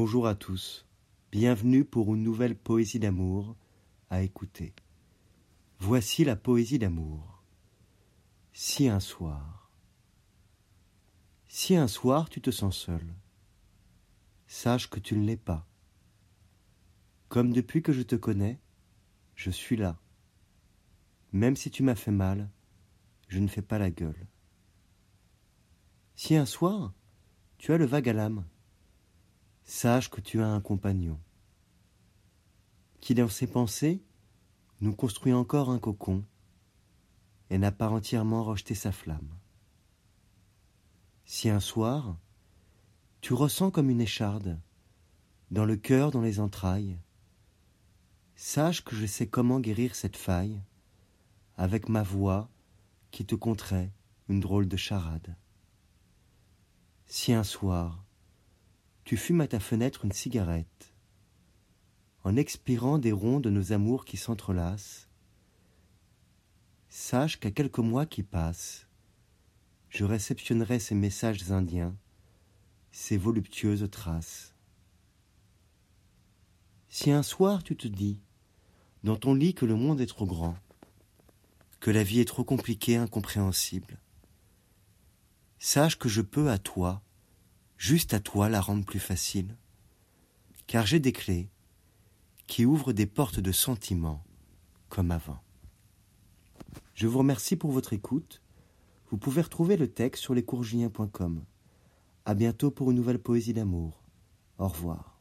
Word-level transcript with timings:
Bonjour 0.00 0.28
à 0.28 0.36
tous, 0.36 0.86
bienvenue 1.32 1.84
pour 1.84 2.14
une 2.14 2.22
nouvelle 2.22 2.54
poésie 2.54 3.00
d'amour 3.00 3.56
à 4.10 4.22
écouter. 4.22 4.72
Voici 5.80 6.22
la 6.22 6.36
poésie 6.36 6.78
d'amour. 6.78 7.42
Si 8.52 8.88
un 8.88 9.00
soir, 9.00 9.72
si 11.48 11.74
un 11.74 11.88
soir 11.88 12.30
tu 12.30 12.40
te 12.40 12.52
sens 12.52 12.76
seul, 12.76 13.12
sache 14.46 14.88
que 14.88 15.00
tu 15.00 15.16
ne 15.16 15.26
l'es 15.26 15.36
pas. 15.36 15.66
Comme 17.28 17.52
depuis 17.52 17.82
que 17.82 17.92
je 17.92 18.02
te 18.02 18.14
connais, 18.14 18.60
je 19.34 19.50
suis 19.50 19.76
là. 19.76 19.98
Même 21.32 21.56
si 21.56 21.72
tu 21.72 21.82
m'as 21.82 21.96
fait 21.96 22.12
mal, 22.12 22.48
je 23.26 23.40
ne 23.40 23.48
fais 23.48 23.62
pas 23.62 23.80
la 23.80 23.90
gueule. 23.90 24.28
Si 26.14 26.36
un 26.36 26.46
soir, 26.46 26.94
tu 27.56 27.72
as 27.72 27.78
le 27.78 27.86
vague 27.86 28.08
à 28.08 28.12
l'âme, 28.12 28.44
sache 29.68 30.08
que 30.08 30.22
tu 30.22 30.40
as 30.40 30.48
un 30.48 30.62
compagnon, 30.62 31.20
qui 33.00 33.14
dans 33.14 33.28
ses 33.28 33.46
pensées 33.46 34.02
nous 34.80 34.94
construit 34.94 35.34
encore 35.34 35.68
un 35.68 35.78
cocon 35.78 36.24
et 37.50 37.58
n'a 37.58 37.70
pas 37.70 37.90
entièrement 37.90 38.44
rejeté 38.44 38.74
sa 38.74 38.92
flamme. 38.92 39.28
Si 41.26 41.50
un 41.50 41.60
soir, 41.60 42.16
tu 43.20 43.34
ressens 43.34 43.70
comme 43.70 43.90
une 43.90 44.00
écharde, 44.00 44.58
dans 45.50 45.66
le 45.66 45.76
cœur, 45.76 46.12
dans 46.12 46.22
les 46.22 46.40
entrailles, 46.40 46.98
sache 48.36 48.82
que 48.82 48.96
je 48.96 49.04
sais 49.04 49.26
comment 49.26 49.60
guérir 49.60 49.94
cette 49.94 50.16
faille 50.16 50.62
avec 51.58 51.90
ma 51.90 52.02
voix 52.02 52.48
qui 53.10 53.26
te 53.26 53.34
conterait 53.34 53.92
une 54.30 54.40
drôle 54.40 54.66
de 54.66 54.78
charade. 54.78 55.36
Si 57.06 57.34
un 57.34 57.44
soir, 57.44 58.07
tu 59.08 59.16
fumes 59.16 59.40
à 59.40 59.48
ta 59.48 59.58
fenêtre 59.58 60.04
une 60.04 60.12
cigarette, 60.12 60.92
en 62.24 62.36
expirant 62.36 62.98
des 62.98 63.10
ronds 63.10 63.40
de 63.40 63.48
nos 63.48 63.72
amours 63.72 64.04
qui 64.04 64.18
s'entrelacent, 64.18 65.08
sache 66.90 67.40
qu'à 67.40 67.50
quelques 67.50 67.78
mois 67.78 68.04
qui 68.04 68.22
passent, 68.22 68.86
je 69.88 70.04
réceptionnerai 70.04 70.78
ces 70.78 70.94
messages 70.94 71.50
indiens, 71.50 71.96
ces 72.92 73.16
voluptueuses 73.16 73.88
traces. 73.90 74.52
Si 76.90 77.10
un 77.10 77.22
soir 77.22 77.62
tu 77.62 77.78
te 77.78 77.88
dis, 77.88 78.20
dans 79.04 79.16
ton 79.16 79.32
lit, 79.32 79.54
que 79.54 79.64
le 79.64 79.74
monde 79.74 80.02
est 80.02 80.06
trop 80.06 80.26
grand, 80.26 80.58
que 81.80 81.90
la 81.90 82.02
vie 82.02 82.20
est 82.20 82.28
trop 82.28 82.44
compliquée, 82.44 82.96
incompréhensible, 82.96 83.98
sache 85.58 85.96
que 85.96 86.10
je 86.10 86.20
peux 86.20 86.50
à 86.50 86.58
toi, 86.58 87.02
juste 87.78 88.12
à 88.12 88.20
toi, 88.20 88.50
la 88.50 88.60
rendre 88.60 88.84
plus 88.84 89.00
facile, 89.00 89.56
car 90.66 90.84
j'ai 90.84 91.00
des 91.00 91.12
clés 91.12 91.48
qui 92.46 92.66
ouvrent 92.66 92.92
des 92.92 93.06
portes 93.06 93.40
de 93.40 93.52
sentiments 93.52 94.22
comme 94.88 95.10
avant. 95.10 95.40
Je 96.94 97.06
vous 97.06 97.18
remercie 97.18 97.56
pour 97.56 97.70
votre 97.70 97.92
écoute. 97.92 98.42
Vous 99.10 99.16
pouvez 99.18 99.40
retrouver 99.40 99.76
le 99.76 99.88
texte 99.88 100.22
sur 100.22 100.34
lescoursjulien.com. 100.34 101.44
À 102.24 102.34
bientôt 102.34 102.70
pour 102.70 102.90
une 102.90 102.96
nouvelle 102.96 103.20
poésie 103.20 103.54
d'amour. 103.54 104.02
Au 104.58 104.68
revoir. 104.68 105.17